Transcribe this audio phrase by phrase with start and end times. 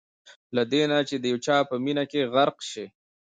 [0.55, 2.85] له دې نه چې د یو چا په مینه کې غرق شئ.